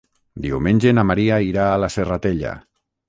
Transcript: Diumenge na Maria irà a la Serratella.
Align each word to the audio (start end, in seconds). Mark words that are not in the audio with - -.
Diumenge 0.45 0.93
na 0.99 1.03
Maria 1.09 1.37
irà 1.49 1.67
a 1.75 1.79
la 1.85 1.91
Serratella. 1.97 2.59